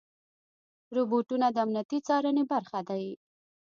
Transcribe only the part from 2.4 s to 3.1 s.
برخه دي.